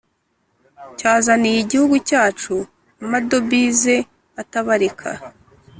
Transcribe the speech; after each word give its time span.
Cyazaniye 0.97 1.57
igihugu 1.61 1.95
cyacu 2.09 2.55
amadobize 3.03 3.95
atabarika 4.41 5.09